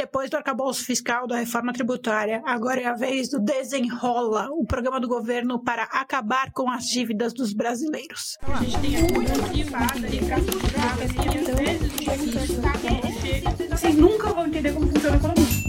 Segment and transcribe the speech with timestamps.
[0.00, 4.98] Depois do arcabouço fiscal da reforma tributária, agora é a vez do Desenrola, o programa
[4.98, 8.38] do governo para acabar com as dívidas dos brasileiros.
[8.42, 8.96] A gente tem
[13.68, 15.59] Vocês nunca vão entender como funciona a economia.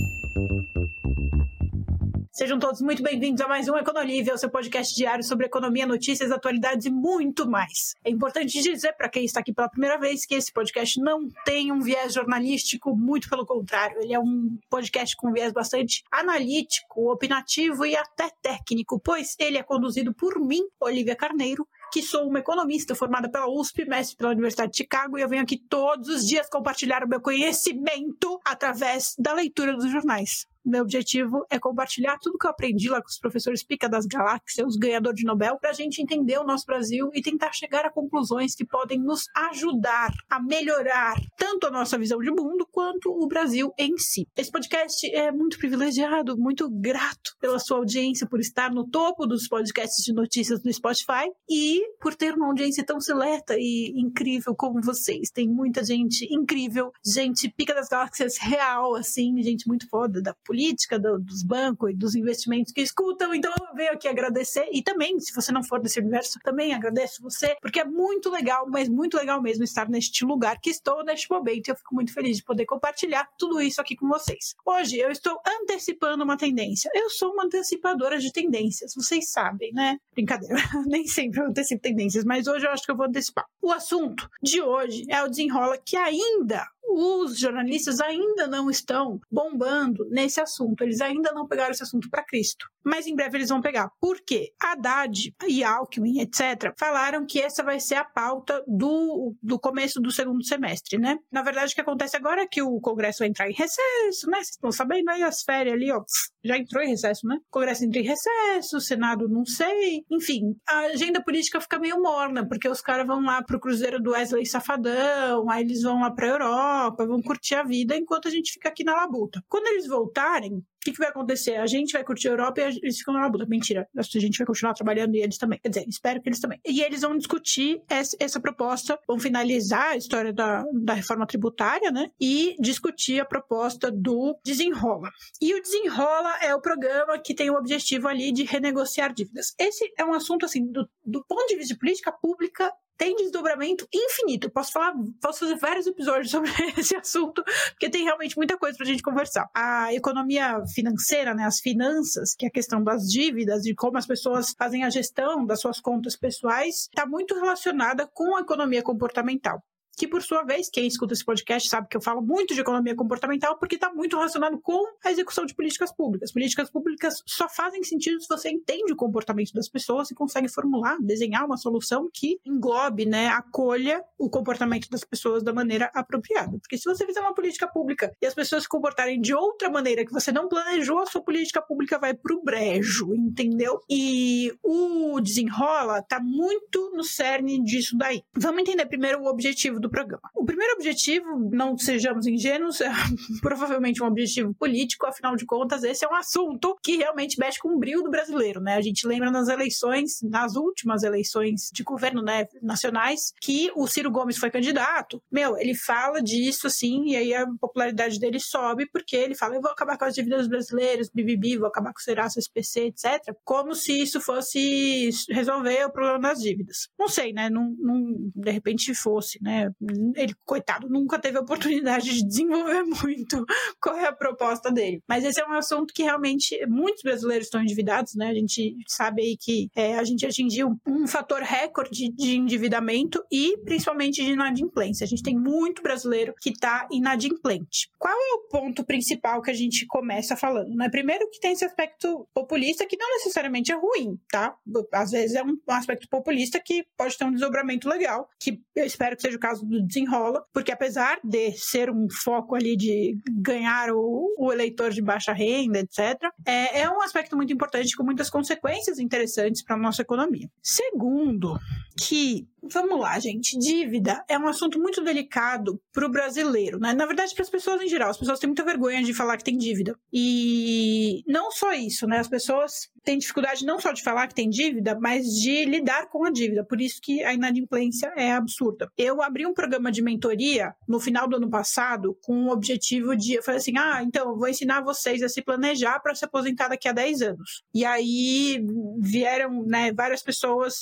[2.41, 6.31] Sejam todos muito bem-vindos a mais um Econolívia, o seu podcast diário sobre economia, notícias,
[6.31, 7.93] atualidades e muito mais.
[8.03, 11.71] É importante dizer para quem está aqui pela primeira vez que esse podcast não tem
[11.71, 17.85] um viés jornalístico, muito pelo contrário, ele é um podcast com viés bastante analítico, opinativo
[17.85, 22.95] e até técnico, pois ele é conduzido por mim, Olivia Carneiro, que sou uma economista
[22.95, 26.49] formada pela USP, mestre pela Universidade de Chicago, e eu venho aqui todos os dias
[26.49, 30.49] compartilhar o meu conhecimento através da leitura dos jornais.
[30.63, 34.67] Meu objetivo é compartilhar tudo que eu aprendi lá com os professores Pica das Galáxias,
[34.67, 37.91] os ganhadores de Nobel, para a gente entender o nosso Brasil e tentar chegar a
[37.91, 43.27] conclusões que podem nos ajudar a melhorar tanto a nossa visão de mundo quanto o
[43.27, 44.27] Brasil em si.
[44.37, 49.47] Esse podcast é muito privilegiado, muito grato pela sua audiência, por estar no topo dos
[49.47, 54.81] podcasts de notícias do Spotify e por ter uma audiência tão seleta e incrível como
[54.81, 55.31] vocês.
[55.31, 60.99] Tem muita gente incrível, gente Pica das Galáxias real, assim, gente muito foda da política
[60.99, 63.33] do, dos bancos e dos investimentos que escutam.
[63.33, 67.23] Então eu venho aqui agradecer e também, se você não for desse universo, também agradeço
[67.23, 71.29] você, porque é muito legal, mas muito legal mesmo estar neste lugar que estou neste
[71.29, 71.69] momento.
[71.69, 74.53] E eu fico muito feliz de poder compartilhar tudo isso aqui com vocês.
[74.65, 76.91] Hoje eu estou antecipando uma tendência.
[76.93, 79.97] Eu sou uma antecipadora de tendências, vocês sabem, né?
[80.13, 80.55] Brincadeira,
[80.85, 83.45] nem sempre eu antecipo tendências, mas hoje eu acho que eu vou antecipar.
[83.61, 90.05] O assunto de hoje é o desenrola que ainda os jornalistas ainda não estão bombando
[90.09, 92.67] nesse assunto, eles ainda não pegaram esse assunto para Cristo.
[92.83, 93.89] Mas em breve eles vão pegar.
[93.99, 94.51] Por quê?
[94.59, 100.11] Haddad e Alckmin, etc., falaram que essa vai ser a pauta do, do começo do
[100.11, 101.17] segundo semestre, né?
[101.31, 104.37] Na verdade, o que acontece agora é que o Congresso vai entrar em recesso, né?
[104.37, 106.03] Vocês estão sabendo aí as férias ali, ó,
[106.43, 107.35] já entrou em recesso, né?
[107.35, 110.03] O Congresso entra em recesso, o Senado não sei.
[110.09, 114.11] Enfim, a agenda política fica meio morna, porque os caras vão lá pro Cruzeiro do
[114.11, 118.53] Wesley Safadão, aí eles vão lá pra Europa, vão curtir a vida, enquanto a gente
[118.53, 119.43] fica aqui na labuta.
[119.47, 121.57] Quando eles voltarem, God o que, que, vai acontecer?
[121.57, 123.45] A gente vai curtir a Europa e eles ficam na labuta.
[123.45, 123.87] Mentira.
[123.95, 125.59] A gente vai continuar trabalhando e eles também.
[125.59, 126.59] Quer dizer, espero que eles também.
[126.65, 131.91] E eles vão discutir essa, essa proposta, vão finalizar a história da, da reforma tributária,
[131.91, 132.09] né?
[132.19, 135.11] E discutir a proposta do Desenrola.
[135.39, 139.53] E o Desenrola é o programa que tem o objetivo ali de renegociar dívidas.
[139.59, 143.87] Esse é um assunto, assim, do, do ponto de vista de política pública, tem desdobramento
[143.91, 144.47] infinito.
[144.51, 148.85] Posso falar, posso fazer vários episódios sobre esse assunto, porque tem realmente muita coisa pra
[148.85, 149.49] gente conversar.
[149.55, 154.07] A economia financeira, né, as finanças, que é a questão das dívidas, de como as
[154.07, 159.61] pessoas fazem a gestão das suas contas pessoais, está muito relacionada com a economia comportamental
[159.97, 162.95] que por sua vez, quem escuta esse podcast sabe que eu falo muito de economia
[162.95, 166.31] comportamental porque está muito relacionado com a execução de políticas públicas.
[166.31, 170.97] Políticas públicas só fazem sentido se você entende o comportamento das pessoas e consegue formular,
[171.01, 176.57] desenhar uma solução que englobe, né, acolha o comportamento das pessoas da maneira apropriada.
[176.59, 180.05] Porque se você fizer uma política pública e as pessoas se comportarem de outra maneira
[180.05, 183.81] que você não planejou, a sua política pública vai pro brejo, entendeu?
[183.89, 188.23] E o desenrola está muito no cerne disso daí.
[188.35, 190.29] Vamos entender primeiro o objetivo do programa.
[190.35, 192.89] O primeiro objetivo, não sejamos ingênuos, é
[193.41, 197.75] provavelmente um objetivo político, afinal de contas, esse é um assunto que realmente mexe com
[197.75, 198.75] o brilho do brasileiro, né?
[198.75, 204.11] A gente lembra nas eleições, nas últimas eleições de governo né, nacionais, que o Ciro
[204.11, 205.21] Gomes foi candidato.
[205.31, 209.61] Meu, ele fala disso assim, e aí a popularidade dele sobe, porque ele fala: eu
[209.61, 213.35] vou acabar com as dívidas brasileiras, bibibi, vou acabar com o Serasa, SPC, etc.
[213.43, 216.89] Como se isso fosse resolver o problema das dívidas.
[216.97, 217.49] Não sei, né?
[217.49, 219.70] Não, não, de repente fosse, né?
[220.15, 223.45] Ele, coitado, nunca teve oportunidade de desenvolver muito
[223.79, 225.01] qual é a proposta dele.
[225.07, 228.27] Mas esse é um assunto que realmente muitos brasileiros estão endividados, né?
[228.29, 233.57] A gente sabe aí que é, a gente atingiu um fator recorde de endividamento e
[233.63, 235.03] principalmente de inadimplência.
[235.03, 237.89] A gente tem muito brasileiro que está inadimplente.
[237.97, 240.75] Qual é o ponto principal que a gente começa falando?
[240.75, 240.89] Né?
[240.89, 244.55] Primeiro que tem esse aspecto populista que não necessariamente é ruim, tá?
[244.93, 249.15] Às vezes é um aspecto populista que pode ter um desdobramento legal, que eu espero
[249.15, 253.89] que seja o caso do desenrola, porque apesar de ser um foco ali de ganhar
[253.91, 258.29] o, o eleitor de baixa renda, etc., é, é um aspecto muito importante com muitas
[258.29, 260.49] consequências interessantes para a nossa economia.
[260.61, 261.57] Segundo,
[261.97, 263.57] que vamos lá, gente.
[263.57, 266.93] Dívida é um assunto muito delicado para o brasileiro, né?
[266.93, 268.09] Na verdade, para as pessoas em geral.
[268.09, 269.95] As pessoas têm muita vergonha de falar que tem dívida.
[270.13, 272.19] E não só isso, né?
[272.19, 276.25] As pessoas têm dificuldade não só de falar que tem dívida, mas de lidar com
[276.25, 276.63] a dívida.
[276.63, 278.89] Por isso que a inadimplência é absurda.
[278.97, 283.35] Eu abri um programa de mentoria no final do ano passado com o objetivo de.
[283.35, 286.67] Eu falei assim: ah, então, eu vou ensinar vocês a se planejar para se aposentar
[286.67, 287.63] daqui a 10 anos.
[287.73, 288.63] E aí
[288.99, 290.81] vieram né, várias pessoas.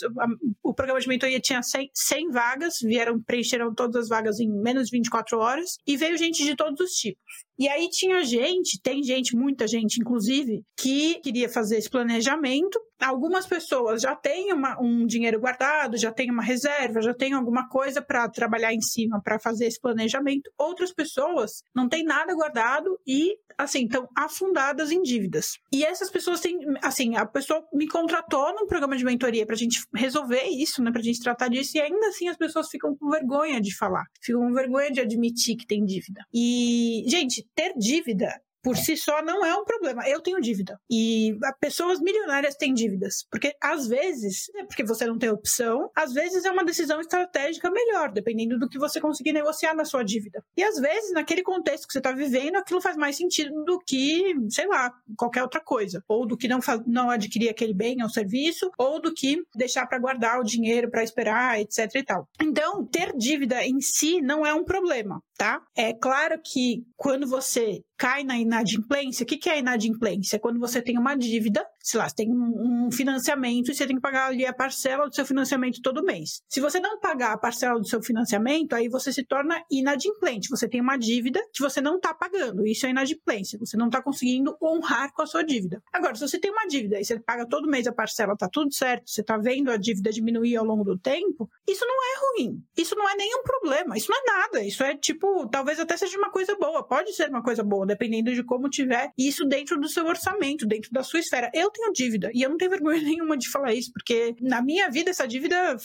[0.63, 4.89] O programa de mentoria tinha 100, 100 vagas, vieram, preencheram todas as vagas em menos
[4.89, 7.48] de 24 horas, e veio gente de todos os tipos.
[7.59, 12.79] E aí tinha gente, tem gente, muita gente, inclusive, que queria fazer esse planejamento.
[13.01, 17.67] Algumas pessoas já têm uma, um dinheiro guardado, já têm uma reserva, já têm alguma
[17.67, 20.49] coisa para trabalhar em cima para fazer esse planejamento.
[20.57, 25.57] Outras pessoas não têm nada guardado e, assim, estão afundadas em dívidas.
[25.73, 29.57] E essas pessoas têm, assim, a pessoa me contratou num programa de mentoria para a
[29.57, 32.95] gente resolver isso, né, para a gente tratar disso, e ainda assim as pessoas ficam
[32.95, 36.21] com vergonha de falar, ficam com vergonha de admitir que tem dívida.
[36.33, 40.07] E, gente, ter dívida por si só não é um problema.
[40.07, 40.79] Eu tenho dívida.
[40.89, 43.25] E pessoas milionárias têm dívidas.
[43.29, 47.69] Porque às vezes, é porque você não tem opção, às vezes é uma decisão estratégica
[47.71, 50.43] melhor, dependendo do que você conseguir negociar na sua dívida.
[50.55, 54.35] E às vezes, naquele contexto que você está vivendo, aquilo faz mais sentido do que,
[54.49, 56.03] sei lá, qualquer outra coisa.
[56.07, 59.99] Ou do que não, não adquirir aquele bem ou serviço, ou do que deixar para
[59.99, 62.27] guardar o dinheiro para esperar, etc e tal.
[62.41, 65.61] Então, ter dívida em si não é um problema, tá?
[65.75, 70.37] É claro que quando você cai na inadimplência, o que, é inadimplência?
[70.37, 73.97] É quando você tem uma dívida, sei lá, você tem um financiamento e você tem
[73.97, 76.41] que pagar ali a parcela do seu financiamento todo mês.
[76.47, 80.47] Se você não pagar a parcela do seu financiamento, aí você se torna inadimplente.
[80.49, 82.65] Você tem uma dívida que você não está pagando.
[82.65, 83.59] Isso é inadimplência.
[83.59, 85.83] Você não está conseguindo honrar com a sua dívida.
[85.91, 88.73] Agora, se você tem uma dívida e você paga todo mês a parcela, tá tudo
[88.73, 92.63] certo, você está vendo a dívida diminuir ao longo do tempo, isso não é ruim.
[92.77, 93.97] Isso não é nenhum problema.
[93.97, 94.63] Isso não é nada.
[94.63, 96.81] Isso é tipo, talvez até seja uma coisa boa.
[96.87, 100.91] Pode ser uma coisa boa dependendo de como tiver isso dentro do seu orçamento, dentro
[100.91, 101.49] da sua esfera.
[101.53, 104.89] Eu tenho dívida e eu não tenho vergonha nenhuma de falar isso, porque na minha
[104.89, 105.75] vida essa dívida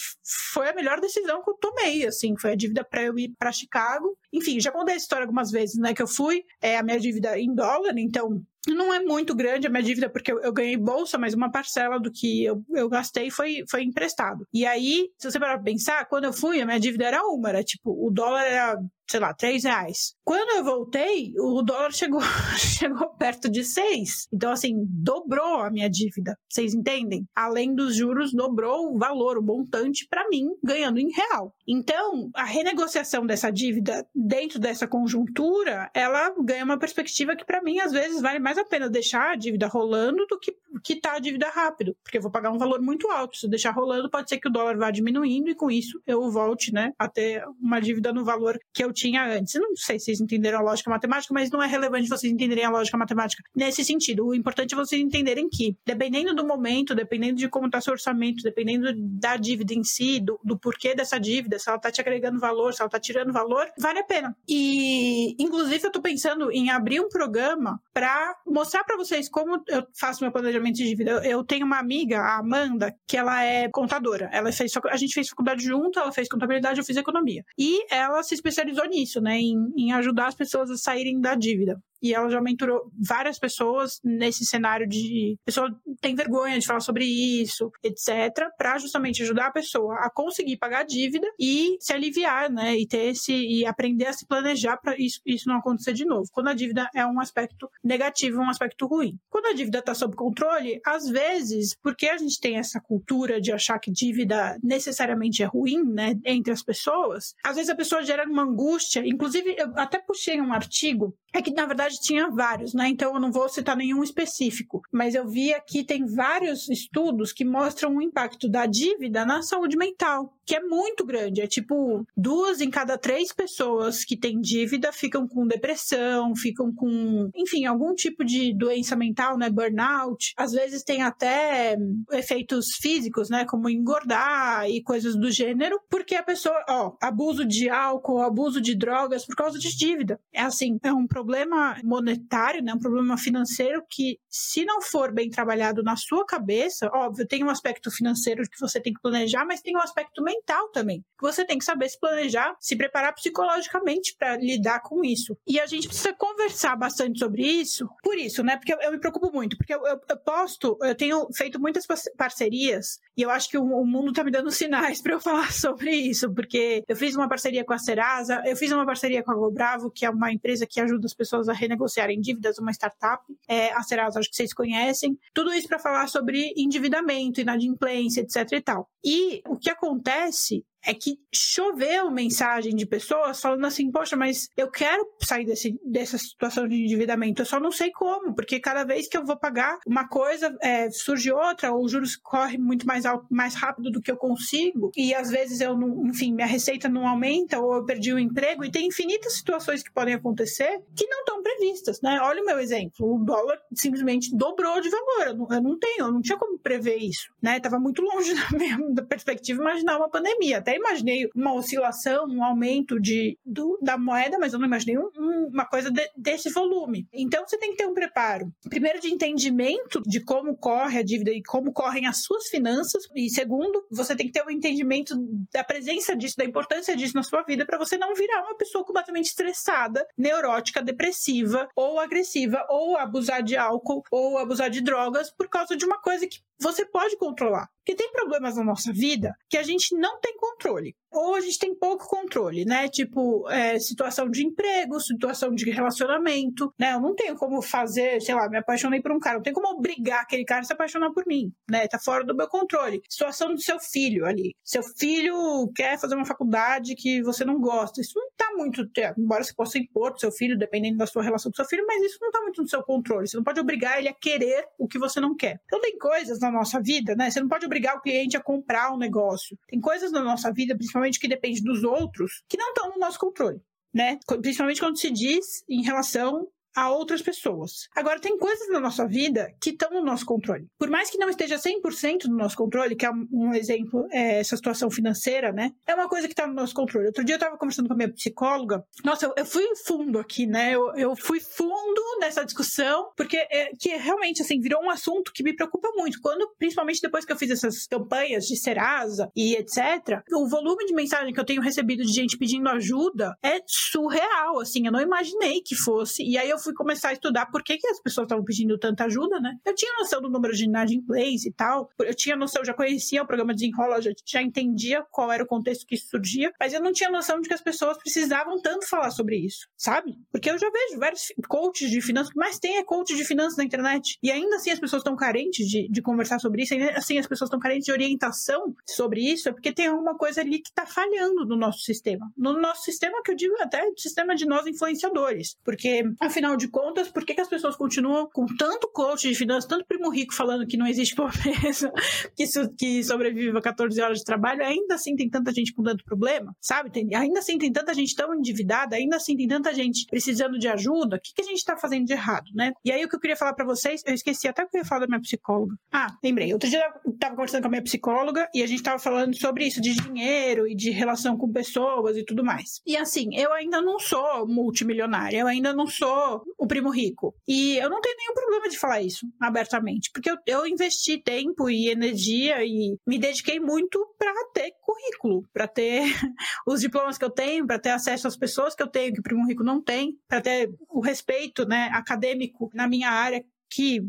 [0.53, 3.53] foi a melhor decisão que eu tomei, assim, foi a dívida para eu ir para
[3.53, 4.17] Chicago.
[4.33, 7.39] Enfim, já contei a história algumas vezes, né, que eu fui, é a minha dívida
[7.39, 8.43] em dólar, então
[8.73, 11.99] não é muito grande a minha dívida, porque eu, eu, ganhei bolsa, mas uma parcela
[11.99, 14.47] do que eu, eu gastei foi, foi emprestado.
[14.53, 17.51] E aí, se você parar pra pensar, quando eu fui, a minha dívida era uma,
[17.51, 18.79] era tipo, o dólar era
[19.09, 20.15] sei lá, três reais.
[20.25, 22.21] Quando eu voltei, o dólar chegou,
[22.57, 24.27] chegou perto de seis.
[24.33, 26.37] Então, assim, dobrou a minha dívida.
[26.49, 27.27] Vocês entendem?
[27.35, 31.55] Além dos juros, dobrou o valor, o montante para mim, ganhando em real.
[31.67, 37.81] Então, a renegociação dessa dívida dentro dessa conjuntura, ela ganha uma perspectiva que para mim,
[37.81, 41.49] às vezes, vale mais a pena deixar a dívida rolando do que quitar a dívida
[41.49, 43.37] rápido, porque eu vou pagar um valor muito alto.
[43.37, 46.31] Se eu deixar rolando, pode ser que o dólar vá diminuindo e com isso eu
[46.31, 49.55] volte, né, a ter uma dívida no valor que eu tinha antes.
[49.55, 52.71] Não sei se vocês entenderam a lógica matemática, mas não é relevante vocês entenderem a
[52.71, 54.27] lógica matemática nesse sentido.
[54.27, 58.43] O importante é vocês entenderem que, dependendo do momento, dependendo de como está seu orçamento,
[58.43, 62.39] dependendo da dívida em si, do, do porquê dessa dívida, se ela está te agregando
[62.39, 64.37] valor, se ela está tirando valor, vale a pena.
[64.49, 69.87] E, inclusive, eu estou pensando em abrir um programa para mostrar para vocês como eu
[69.99, 71.11] faço meu planejamento de dívida.
[71.11, 74.29] Eu, eu, tenho uma amiga, a Amanda, que ela é contadora.
[74.33, 77.45] Ela fez, a gente fez faculdade junto, ela fez contabilidade, eu fiz economia.
[77.59, 81.81] E ela se especializou nisso, né, em, em ajudar as pessoas a saírem da dívida
[82.05, 87.07] e ela já mentorou várias pessoas nesse cenário de pessoa tem vergonha de falar sobre
[87.07, 92.51] isso, etc, para justamente ajudar a pessoa a conseguir pagar a dívida e se aliviar,
[92.51, 96.05] né, e ter esse e aprender a se planejar para isso, isso não acontecer de
[96.05, 96.29] novo.
[96.31, 99.19] Quando a dívida é um aspecto negativo, um aspecto ruim.
[99.31, 103.51] Quando a dívida está sob controle, às vezes, porque a gente tem essa cultura de
[103.51, 108.29] achar que dívida necessariamente é ruim, né, entre as pessoas, às vezes a pessoa gera
[108.29, 109.03] uma angústia.
[109.07, 112.89] Inclusive, eu até puxei um artigo é que na verdade tinha vários, né?
[112.89, 117.45] Então eu não vou citar nenhum específico, mas eu vi aqui tem vários estudos que
[117.45, 121.41] mostram o impacto da dívida na saúde mental, que é muito grande.
[121.41, 127.31] É tipo duas em cada três pessoas que têm dívida ficam com depressão, ficam com,
[127.35, 129.51] enfim, algum tipo de doença mental, né?
[129.51, 130.33] Burnout.
[130.37, 131.77] Às vezes tem até
[132.13, 133.45] efeitos físicos, né?
[133.45, 138.75] Como engordar e coisas do gênero, porque a pessoa, ó, abuso de álcool, abuso de
[138.75, 140.21] drogas por causa de dívida.
[140.33, 145.31] É assim, é um problema monetário, né, um problema financeiro que, se não for bem
[145.31, 149.61] trabalhado na sua cabeça, óbvio, tem um aspecto financeiro que você tem que planejar, mas
[149.61, 150.34] tem um aspecto mental
[150.73, 151.05] também.
[151.21, 155.37] Você tem que saber se planejar, se preparar psicologicamente para lidar com isso.
[155.47, 157.89] E a gente precisa conversar bastante sobre isso.
[158.03, 158.57] Por isso, né?
[158.57, 161.87] Porque eu, eu me preocupo muito, porque eu, eu, eu, posto, eu tenho feito muitas
[162.17, 165.51] parcerias e eu acho que o, o mundo tá me dando sinais para eu falar
[165.55, 169.31] sobre isso, porque eu fiz uma parceria com a Serasa, eu fiz uma parceria com
[169.31, 173.25] a GoBravo, que é uma empresa que ajuda as pessoas a renegociarem dívidas, uma startup.
[173.49, 175.19] É, a Serasa, acho que vocês conhecem.
[175.33, 178.91] Tudo isso para falar sobre endividamento, inadimplência, etc e tal.
[179.03, 184.49] E o que acontece acontece é que choveu mensagem de pessoas falando assim, poxa, mas
[184.57, 188.85] eu quero sair desse, dessa situação de endividamento, eu só não sei como, porque cada
[188.85, 192.87] vez que eu vou pagar uma coisa, é, surge outra, ou os juros correm muito
[192.87, 196.47] mais, alto, mais rápido do que eu consigo, e às vezes eu não, enfim, minha
[196.47, 200.83] receita não aumenta, ou eu perdi o emprego, e tem infinitas situações que podem acontecer
[200.95, 202.19] que não estão previstas, né?
[202.23, 206.01] Olha o meu exemplo, o dólar simplesmente dobrou de valor, eu não, eu não tenho,
[206.01, 207.59] eu não tinha como prever isso, né?
[207.61, 212.43] Tava muito longe da minha da perspectiva imaginar uma pandemia, até imaginei uma oscilação, um
[212.43, 216.51] aumento de, do, da moeda, mas eu não imaginei um, um, uma coisa de, desse
[216.51, 217.07] volume.
[217.13, 221.31] Então você tem que ter um preparo, primeiro de entendimento de como corre a dívida
[221.31, 225.15] e como correm as suas finanças, e segundo, você tem que ter um entendimento
[225.53, 228.85] da presença disso, da importância disso na sua vida, para você não virar uma pessoa
[228.85, 235.49] completamente estressada, neurótica, depressiva ou agressiva, ou abusar de álcool, ou abusar de drogas por
[235.49, 237.69] causa de uma coisa que você pode controlar.
[237.85, 241.59] Porque tem problemas na nossa vida que a gente não tem controle ou a gente
[241.59, 242.89] tem pouco controle, né?
[242.89, 246.95] Tipo, é, situação de emprego, situação de relacionamento, né?
[246.95, 249.69] Eu não tenho como fazer, sei lá, me apaixonei por um cara, não tenho como
[249.69, 251.87] obrigar aquele cara a se apaixonar por mim, né?
[251.87, 253.01] Tá fora do meu controle.
[253.09, 254.55] Situação do seu filho ali.
[254.65, 258.01] Seu filho quer fazer uma faculdade que você não gosta.
[258.01, 261.51] Isso não tá muito, embora você possa impor pro seu filho, dependendo da sua relação
[261.51, 263.29] com seu filho, mas isso não tá muito no seu controle.
[263.29, 265.61] Você não pode obrigar ele a querer o que você não quer.
[265.67, 267.31] Então tem coisas na nossa vida, né?
[267.31, 269.57] Você não pode obrigar o cliente a comprar um negócio.
[269.69, 272.99] Tem coisas na nossa vida, principalmente principalmente que depende dos outros, que não estão no
[272.99, 273.61] nosso controle.
[273.93, 274.19] Né?
[274.41, 277.89] Principalmente quando se diz em relação a outras pessoas.
[277.95, 280.67] Agora, tem coisas na nossa vida que estão no nosso controle.
[280.79, 284.57] Por mais que não esteja 100% no nosso controle, que é um exemplo, é essa
[284.57, 285.73] situação financeira, né?
[285.87, 287.07] É uma coisa que está no nosso controle.
[287.07, 288.85] Outro dia eu estava conversando com a minha psicóloga.
[289.05, 290.75] Nossa, eu, eu fui fundo aqui, né?
[290.75, 295.43] Eu, eu, fui fundo nessa discussão, porque é, que realmente, assim, virou um assunto que
[295.43, 296.21] me preocupa muito.
[296.21, 300.95] Quando, principalmente depois que eu fiz essas campanhas de Serasa e etc., o volume de
[300.95, 304.87] mensagem que eu tenho recebido de gente pedindo ajuda é surreal, assim.
[304.87, 306.23] Eu não imaginei que fosse.
[306.23, 309.05] E aí eu fui começar a estudar por que, que as pessoas estavam pedindo tanta
[309.05, 309.55] ajuda, né?
[309.65, 313.23] Eu tinha noção do número de inadimplência e tal, eu tinha noção, eu já conhecia
[313.23, 316.93] o programa Desenrola, já, já entendia qual era o contexto que surgia, mas eu não
[316.93, 320.15] tinha noção de que as pessoas precisavam tanto falar sobre isso, sabe?
[320.33, 323.65] Porque eu já vejo vários coaches de finanças, mais tem é coach de finanças na
[323.65, 327.19] internet, e ainda assim as pessoas estão carentes de, de conversar sobre isso, ainda assim
[327.19, 330.69] as pessoas estão carentes de orientação sobre isso, é porque tem alguma coisa ali que
[330.69, 332.31] está falhando no nosso sistema.
[332.37, 337.09] No nosso sistema, que eu digo até sistema de nós influenciadores, porque afinal de contas,
[337.09, 340.67] por que, que as pessoas continuam com tanto coach de finanças, tanto primo rico falando
[340.67, 341.93] que não existe pobreza,
[342.37, 342.45] que,
[342.77, 346.55] que sobrevive a 14 horas de trabalho, ainda assim tem tanta gente com tanto problema,
[346.61, 346.91] sabe?
[346.91, 350.69] Tem, ainda assim tem tanta gente tão endividada, ainda assim tem tanta gente precisando de
[350.69, 352.73] ajuda, o que, que a gente está fazendo de errado, né?
[352.85, 354.81] E aí o que eu queria falar para vocês, eu esqueci até o que eu
[354.81, 355.75] ia falar da minha psicóloga.
[355.93, 356.53] Ah, lembrei.
[356.53, 359.67] Outro dia eu tava conversando com a minha psicóloga e a gente tava falando sobre
[359.67, 362.81] isso, de dinheiro e de relação com pessoas e tudo mais.
[362.87, 367.35] E assim, eu ainda não sou multimilionária, eu ainda não sou o primo rico.
[367.47, 371.69] E eu não tenho nenhum problema de falar isso abertamente, porque eu, eu investi tempo
[371.69, 376.03] e energia e me dediquei muito para ter currículo, para ter
[376.67, 379.23] os diplomas que eu tenho, para ter acesso às pessoas que eu tenho que o
[379.23, 383.45] primo rico não tem, para ter o respeito, né, acadêmico na minha área
[383.75, 384.01] que,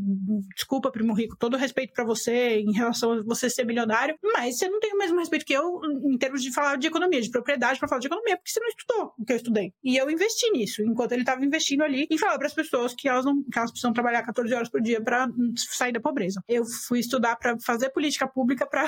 [0.55, 4.69] desculpa, primo rico, todo respeito para você em relação a você ser milionário, mas você
[4.69, 7.79] não tem o mesmo respeito que eu em termos de falar de economia, de propriedade
[7.79, 9.73] para falar de economia, porque você não estudou o que eu estudei.
[9.83, 13.09] E eu investi nisso, enquanto ele estava investindo ali em falar para as pessoas que
[13.09, 16.41] elas não que elas precisam trabalhar 14 horas por dia para sair da pobreza.
[16.47, 18.83] Eu fui estudar para fazer política pública para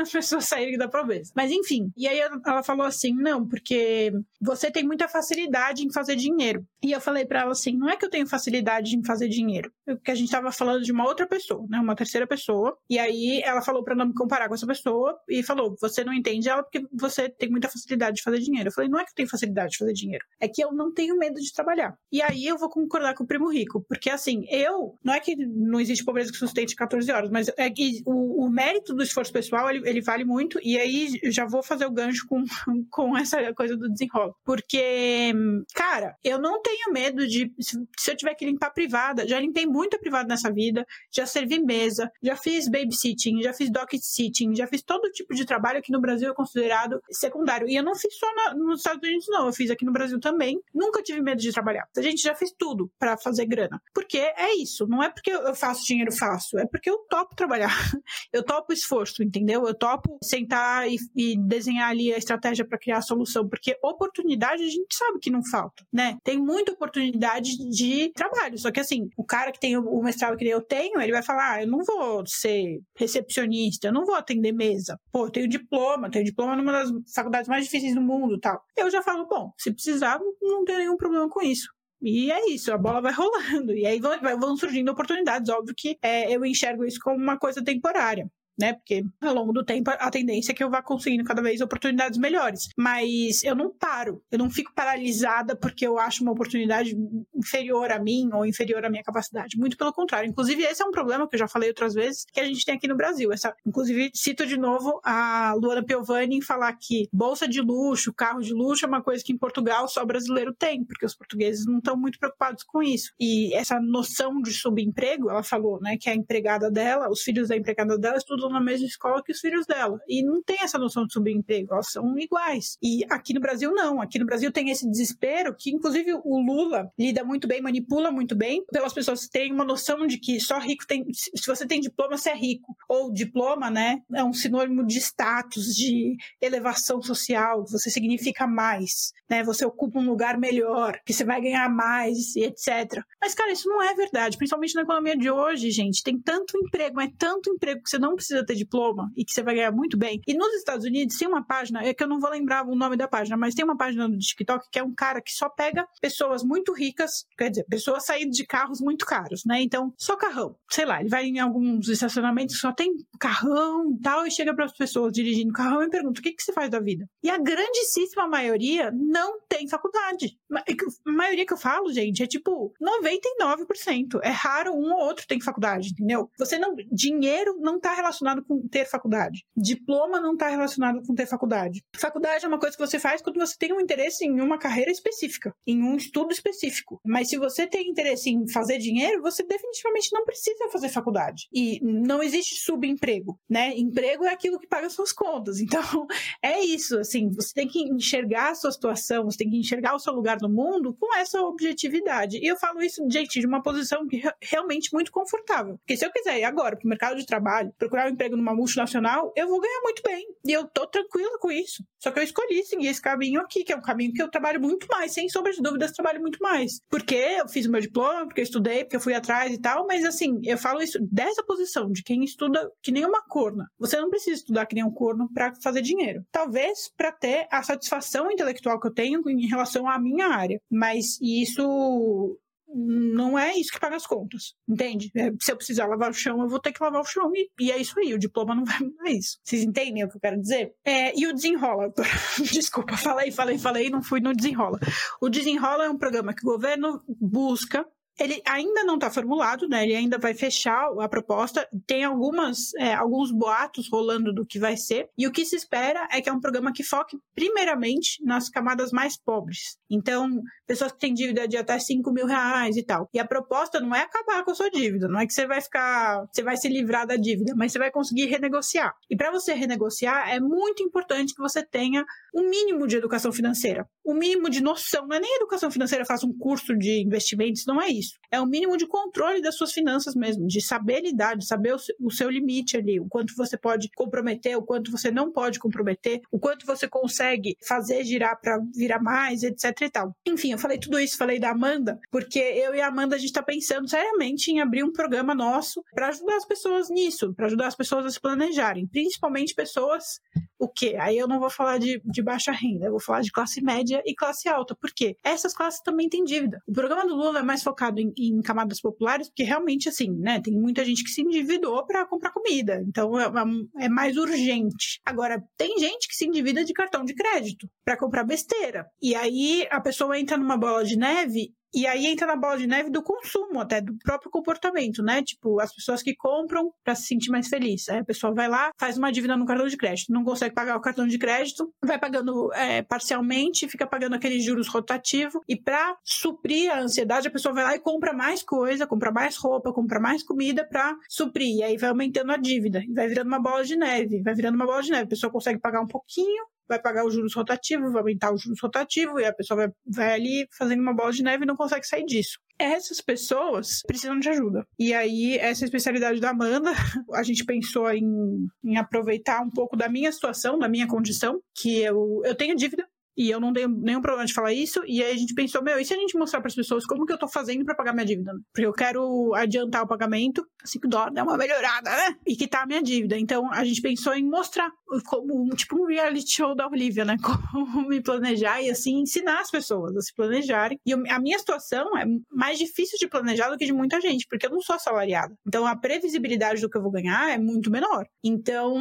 [0.00, 1.30] as pessoas saírem da pobreza.
[1.36, 6.16] Mas enfim, e aí ela falou assim: "Não, porque você tem muita facilidade em fazer
[6.16, 6.64] dinheiro".
[6.82, 9.70] E eu falei para ela assim: "Não é que eu tenho facilidade em fazer dinheiro,
[9.86, 11.78] é que a gente estava falando de uma outra pessoa, né?
[11.78, 12.76] Uma terceira pessoa.
[12.88, 16.12] E aí ela falou para não me comparar com essa pessoa e falou: você não
[16.12, 18.68] entende ela porque você tem muita facilidade de fazer dinheiro.
[18.68, 20.92] Eu falei: não é que eu tenho facilidade de fazer dinheiro, é que eu não
[20.92, 21.94] tenho medo de trabalhar.
[22.10, 25.36] E aí eu vou concordar com o primo rico, porque assim, eu não é que
[25.36, 29.32] não existe pobreza que sustente 14 horas, mas é que o, o mérito do esforço
[29.32, 30.58] pessoal ele, ele, vale muito.
[30.62, 32.44] E aí já vou fazer o gancho com,
[32.90, 35.32] com essa coisa do desenrolo, porque
[35.74, 39.66] cara, eu não tenho medo de se, se eu tiver que limpar privada, já limpei
[39.66, 43.88] muito a privada privado nessa vida, já servi mesa, já fiz babysitting, já fiz dog
[43.98, 47.68] sitting, já fiz todo tipo de trabalho que no Brasil é considerado secundário.
[47.68, 49.46] E eu não fiz só na, nos Estados Unidos, não.
[49.46, 50.60] Eu fiz aqui no Brasil também.
[50.74, 51.88] Nunca tive medo de trabalhar.
[51.96, 53.80] A gente já fez tudo para fazer grana.
[53.94, 54.86] Porque é isso.
[54.86, 57.72] Não é porque eu faço dinheiro fácil, é porque eu topo trabalhar.
[58.32, 59.66] Eu topo esforço, entendeu?
[59.66, 63.46] Eu topo sentar e, e desenhar ali a estratégia para criar a solução.
[63.46, 66.16] Porque oportunidade a gente sabe que não falta, né?
[66.24, 68.58] Tem muita oportunidade de trabalho.
[68.58, 71.54] Só que assim, o cara que tem o mestrado que eu tenho, ele vai falar:
[71.54, 74.96] ah, eu não vou ser recepcionista, eu não vou atender mesa.
[75.10, 78.62] Pô, eu tenho diploma, tenho diploma numa das faculdades mais difíceis do mundo tal.
[78.76, 81.68] Eu já falo: bom, se precisar, não tem nenhum problema com isso.
[82.00, 83.72] E é isso, a bola vai rolando.
[83.72, 85.48] E aí vão, vão surgindo oportunidades.
[85.48, 88.30] Óbvio que é, eu enxergo isso como uma coisa temporária
[88.62, 88.74] né?
[88.74, 92.16] Porque ao longo do tempo a tendência é que eu vá conseguindo cada vez oportunidades
[92.16, 92.68] melhores.
[92.78, 96.96] Mas eu não paro, eu não fico paralisada porque eu acho uma oportunidade
[97.34, 99.58] inferior a mim ou inferior à minha capacidade.
[99.58, 100.30] Muito pelo contrário.
[100.30, 102.76] Inclusive, esse é um problema que eu já falei outras vezes que a gente tem
[102.76, 103.32] aqui no Brasil.
[103.32, 108.40] Essa, inclusive, cito de novo a Luana Piovani em falar que bolsa de luxo, carro
[108.40, 111.78] de luxo é uma coisa que em Portugal só brasileiro tem, porque os portugueses não
[111.78, 113.12] estão muito preocupados com isso.
[113.18, 117.56] E essa noção de subemprego, ela falou, né, que a empregada dela, os filhos da
[117.56, 119.98] empregada dela estudam na mesma escola que os filhos dela.
[120.08, 122.76] E não tem essa noção de subemprego, elas são iguais.
[122.82, 124.00] E aqui no Brasil, não.
[124.00, 128.36] Aqui no Brasil tem esse desespero que, inclusive, o Lula lida muito bem, manipula muito
[128.36, 131.04] bem, pelas pessoas terem uma noção de que só rico tem.
[131.12, 132.74] Se você tem diploma, você é rico.
[132.88, 139.42] Ou diploma, né, é um sinônimo de status, de elevação social, você significa mais, né?
[139.44, 143.02] Você ocupa um lugar melhor, que você vai ganhar mais e etc.
[143.20, 146.02] Mas, cara, isso não é verdade, principalmente na economia de hoje, gente.
[146.02, 149.42] Tem tanto emprego, mas tanto emprego que você não precisa ter diploma e que você
[149.42, 150.20] vai ganhar muito bem.
[150.26, 152.96] E nos Estados Unidos tem uma página, é que eu não vou lembrar o nome
[152.96, 155.86] da página, mas tem uma página no TikTok que é um cara que só pega
[156.00, 159.60] pessoas muito ricas, quer dizer, pessoas saindo de carros muito caros, né?
[159.60, 160.56] Então, só carrão.
[160.70, 164.64] Sei lá, ele vai em alguns estacionamentos só tem carrão e tal, e chega para
[164.64, 167.08] as pessoas dirigindo carrão e pergunta: o que, que você faz da vida?
[167.22, 170.38] E a grandíssima maioria não tem faculdade.
[170.50, 174.20] A maioria que eu falo, gente, é tipo 99%.
[174.22, 176.30] É raro um ou outro tem faculdade, entendeu?
[176.38, 176.74] Você não.
[176.90, 179.44] Dinheiro não está relacionado com ter faculdade.
[179.56, 181.82] Diploma não está relacionado com ter faculdade.
[181.96, 184.90] Faculdade é uma coisa que você faz quando você tem um interesse em uma carreira
[184.90, 187.00] específica, em um estudo específico.
[187.04, 191.48] Mas se você tem interesse em fazer dinheiro, você definitivamente não precisa fazer faculdade.
[191.52, 193.72] E não existe subemprego, né?
[193.76, 195.60] Emprego é aquilo que paga suas contas.
[195.60, 195.82] Então,
[196.42, 199.98] é isso, assim, você tem que enxergar a sua situação, você tem que enxergar o
[199.98, 202.38] seu lugar no mundo com essa objetividade.
[202.38, 204.06] E eu falo isso, gente, de uma posição
[204.40, 205.78] realmente muito confortável.
[205.78, 208.54] Porque se eu quiser ir agora para o mercado de trabalho, procurar um emprego numa
[208.54, 210.26] multinacional, eu vou ganhar muito bem.
[210.44, 211.84] E eu tô tranquila com isso.
[211.98, 214.60] Só que eu escolhi seguir esse caminho aqui, que é um caminho que eu trabalho
[214.60, 216.80] muito mais, sem sombra de dúvidas, trabalho muito mais.
[216.88, 219.86] Porque eu fiz o meu diploma, porque eu estudei, porque eu fui atrás e tal,
[219.86, 223.66] mas assim, eu falo isso dessa posição, de quem estuda que nem uma corna.
[223.78, 226.22] Você não precisa estudar que nem um corno para fazer dinheiro.
[226.30, 230.60] Talvez para ter a satisfação intelectual que eu tenho em relação à minha área.
[230.70, 232.38] Mas isso
[232.74, 235.10] não é isso que paga as contas, entende?
[235.14, 237.50] É, se eu precisar lavar o chão, eu vou ter que lavar o chão e,
[237.60, 239.38] e é isso aí, o diploma não vai mudar isso.
[239.42, 240.74] Vocês entendem o que eu quero dizer?
[240.84, 241.92] É, e o Desenrola,
[242.52, 244.78] desculpa, falei, falei, falei, não fui no Desenrola.
[245.20, 247.86] O Desenrola é um programa que o governo busca
[248.18, 249.84] ele ainda não está formulado, né?
[249.84, 251.66] Ele ainda vai fechar a proposta.
[251.86, 255.08] Tem algumas, é, alguns boatos rolando do que vai ser.
[255.16, 258.92] E o que se espera é que é um programa que foque primeiramente nas camadas
[258.92, 259.78] mais pobres.
[259.90, 263.08] Então, pessoas que têm dívida de até 5 mil reais e tal.
[263.12, 265.60] E a proposta não é acabar com a sua dívida, não é que você vai
[265.60, 268.94] ficar, você vai se livrar da dívida, mas você vai conseguir renegociar.
[269.10, 273.86] E para você renegociar, é muito importante que você tenha um mínimo de educação financeira,
[274.04, 275.06] o um mínimo de noção.
[275.06, 278.18] Não é nem educação financeira, faça um curso de investimentos, não é isso isso.
[278.30, 282.10] É o mínimo de controle das suas finanças mesmo, de saber lidar, de saber o
[282.10, 286.38] seu limite ali, o quanto você pode comprometer, o quanto você não pode comprometer, o
[286.38, 290.16] quanto você consegue fazer girar para virar mais, etc e tal.
[290.26, 293.28] Enfim, eu falei tudo isso, falei da Amanda, porque eu e a Amanda a gente
[293.28, 297.66] está pensando seriamente em abrir um programa nosso para ajudar as pessoas nisso, para ajudar
[297.66, 300.20] as pessoas a se planejarem, principalmente pessoas
[300.62, 300.96] o quê?
[301.00, 304.00] Aí eu não vou falar de, de baixa renda, eu vou falar de classe média
[304.06, 304.76] e classe alta.
[304.76, 305.16] Por quê?
[305.24, 306.62] Essas classes também têm dívida.
[306.68, 310.40] O programa do Lula é mais focado em, em camadas populares, porque realmente, assim, né,
[310.40, 312.80] tem muita gente que se endividou para comprar comida.
[312.86, 315.00] Então é, é, é mais urgente.
[315.04, 318.86] Agora, tem gente que se endivida de cartão de crédito para comprar besteira.
[319.02, 322.66] E aí a pessoa entra numa bola de neve E aí entra na bola de
[322.66, 325.22] neve do consumo, até do próprio comportamento, né?
[325.22, 327.88] Tipo, as pessoas que compram para se sentir mais feliz.
[327.88, 330.76] Aí a pessoa vai lá, faz uma dívida no cartão de crédito, não consegue pagar
[330.76, 335.96] o cartão de crédito, vai pagando é, parcialmente, fica pagando aqueles juros rotativos, e para
[336.04, 339.98] suprir a ansiedade, a pessoa vai lá e compra mais coisa, compra mais roupa, compra
[340.00, 341.56] mais comida para suprir.
[341.56, 344.66] E aí vai aumentando a dívida, vai virando uma bola de neve, vai virando uma
[344.66, 345.04] bola de neve.
[345.04, 348.60] A pessoa consegue pagar um pouquinho, vai pagar os juros rotativos, vai aumentar os juros
[348.60, 351.86] rotativos, e a pessoa vai, vai ali fazendo uma bola de neve e não consegue
[351.86, 354.64] sair disso essas pessoas precisam de ajuda.
[354.78, 356.70] E aí, essa especialidade da Amanda,
[357.12, 361.80] a gente pensou em, em aproveitar um pouco da minha situação, da minha condição, que
[361.80, 364.82] eu, eu tenho dívida, e eu não tenho nenhum problema de falar isso.
[364.86, 367.04] E aí a gente pensou, meu, e se a gente mostrar para as pessoas como
[367.04, 368.32] que eu tô fazendo para pagar minha dívida?
[368.52, 372.16] Porque eu quero adiantar o pagamento, assim que dólar dá uma melhorada, né?
[372.26, 373.18] E quitar a minha dívida.
[373.18, 374.70] Então a gente pensou em mostrar
[375.06, 377.16] como, tipo um reality show da Olivia, né?
[377.52, 380.78] Como me planejar e assim ensinar as pessoas a se planejarem.
[380.84, 384.46] E a minha situação é mais difícil de planejar do que de muita gente, porque
[384.46, 385.34] eu não sou assalariada.
[385.46, 388.06] Então a previsibilidade do que eu vou ganhar é muito menor.
[388.22, 388.74] Então,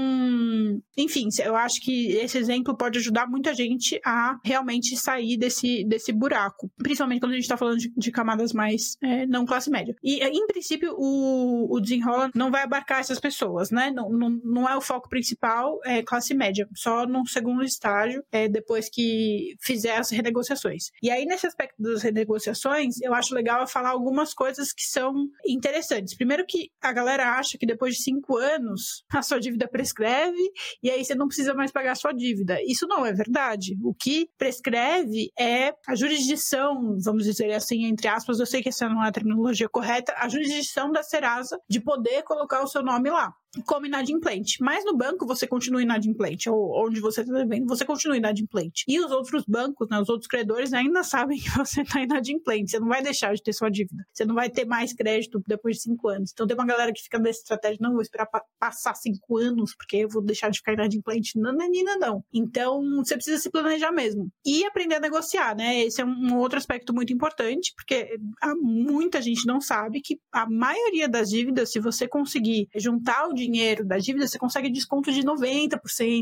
[0.98, 6.12] enfim, eu acho que esse exemplo pode ajudar muita gente a realmente sair desse, desse
[6.12, 6.72] buraco.
[6.78, 9.96] Principalmente quando a gente está falando de, de, camadas mais é, não classe média.
[10.04, 13.92] E, em princípio, o, o desenrola não vai abarcar essas pessoas, né?
[13.92, 16.68] Não, não, não é o foco principal, é classe média.
[16.76, 20.92] Só no segundo estágio, é, depois que fizer as renegociações.
[21.02, 26.16] E aí, nesse aspecto das renegociações, eu acho legal falar algumas coisas que são interessantes.
[26.16, 30.90] Primeiro que a galera acha que depois de cinco anos a sua dívida prescreve e
[30.90, 32.58] aí você não precisa mais pagar a sua dívida.
[32.66, 33.78] Isso não é verdade.
[33.84, 38.68] O que que prescreve é a jurisdição, vamos dizer assim, entre aspas, eu sei que
[38.68, 42.84] essa não é a terminologia correta, a jurisdição da Serasa de poder colocar o seu
[42.84, 43.34] nome lá
[43.66, 44.58] como inadimplente.
[44.62, 48.86] Mas no banco você continua inadimplente, ou onde você está devendo, você continua inadimplente.
[48.88, 52.72] E os outros bancos, né, os outros credores ainda sabem que você está inadimplente.
[52.72, 54.04] Você não vai deixar de ter sua dívida.
[54.14, 56.32] Você não vai ter mais crédito depois de cinco anos.
[56.34, 59.76] Então tem uma galera que fica nessa estratégia, não, vou esperar pa passar cinco anos,
[59.76, 61.38] porque eu vou deixar de ficar inadimplente.
[61.40, 62.24] Não, não, não, não.
[62.32, 64.30] Então você precisa se planejar mesmo.
[64.46, 65.84] E aprender a negociar, né?
[65.84, 68.18] Esse é um outro aspecto muito importante, porque
[68.62, 73.86] muita gente não sabe que a maioria das dívidas, se você conseguir juntar o dinheiro
[73.86, 75.80] da dívida, você consegue desconto de 90%,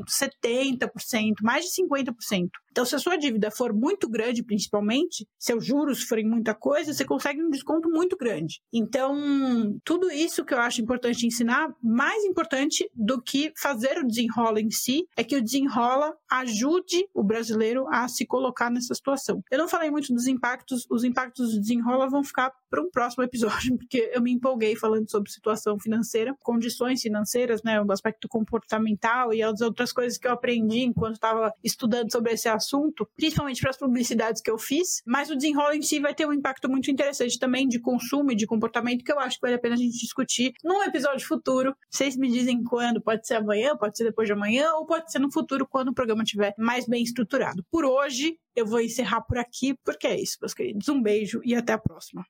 [0.07, 2.49] 70%, mais de 50%.
[2.79, 7.03] Então, se a sua dívida for muito grande, principalmente, seus juros forem muita coisa, você
[7.03, 8.61] consegue um desconto muito grande.
[8.71, 14.61] Então, tudo isso que eu acho importante ensinar, mais importante do que fazer o desenrola
[14.61, 19.43] em si, é que o desenrola ajude o brasileiro a se colocar nessa situação.
[19.51, 23.23] Eu não falei muito dos impactos, os impactos do desenrola vão ficar para um próximo
[23.23, 29.33] episódio, porque eu me empolguei falando sobre situação financeira, condições financeiras, né, o aspecto comportamental
[29.33, 33.71] e as outras coisas que eu aprendi enquanto estava estudando sobre esse assunto, principalmente para
[33.71, 36.91] as publicidades que eu fiz, mas o desenrolo em si vai ter um impacto muito
[36.91, 39.77] interessante também de consumo e de comportamento que eu acho que vale a pena a
[39.77, 41.75] gente discutir num episódio futuro.
[41.89, 45.19] Vocês me dizem quando, pode ser amanhã, pode ser depois de amanhã, ou pode ser
[45.19, 47.63] no futuro quando o programa estiver mais bem estruturado.
[47.71, 50.87] Por hoje, eu vou encerrar por aqui, porque é isso, meus queridos.
[50.89, 52.25] Um beijo e até a próxima.